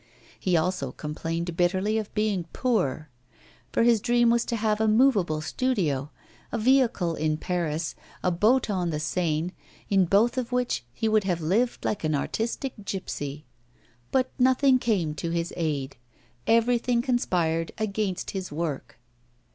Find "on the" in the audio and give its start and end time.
8.67-8.99